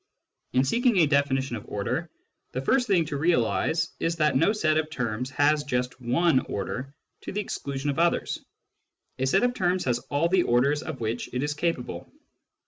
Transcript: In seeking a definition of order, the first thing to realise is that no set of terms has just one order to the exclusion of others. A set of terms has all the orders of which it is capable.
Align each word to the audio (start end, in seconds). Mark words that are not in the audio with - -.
In 0.53 0.63
seeking 0.63 0.97
a 0.97 1.05
definition 1.05 1.57
of 1.57 1.67
order, 1.69 2.09
the 2.53 2.61
first 2.63 2.87
thing 2.87 3.05
to 3.05 3.17
realise 3.17 3.89
is 3.99 4.15
that 4.15 4.35
no 4.35 4.51
set 4.51 4.77
of 4.77 4.89
terms 4.89 5.29
has 5.29 5.63
just 5.63 6.01
one 6.01 6.39
order 6.47 6.95
to 7.21 7.31
the 7.31 7.41
exclusion 7.41 7.91
of 7.91 7.99
others. 7.99 8.43
A 9.19 9.27
set 9.27 9.43
of 9.43 9.53
terms 9.53 9.83
has 9.85 9.99
all 10.09 10.27
the 10.27 10.41
orders 10.41 10.81
of 10.81 11.01
which 11.01 11.31
it 11.31 11.43
is 11.43 11.53
capable. 11.53 12.11